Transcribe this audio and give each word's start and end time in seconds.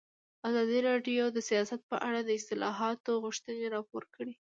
ازادي 0.49 0.79
راډیو 0.89 1.23
د 1.31 1.37
سیاست 1.49 1.81
په 1.89 1.95
اړه 2.07 2.19
د 2.23 2.29
اصلاحاتو 2.39 3.11
غوښتنې 3.23 3.65
راپور 3.75 4.03
کړې. 4.15 4.33